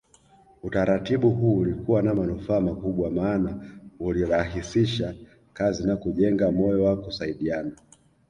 Utaratibu 0.63 1.29
huu 1.29 1.57
ulikuwa 1.57 2.01
na 2.01 2.15
manufaa 2.15 2.59
makubwa 2.59 3.11
maana 3.11 3.65
ulirahisisha 3.99 5.15
kazi 5.53 5.87
na 5.87 5.95
kujenga 5.97 6.51
moyo 6.51 6.83
wa 6.83 6.97
kusaidiana 7.01 7.71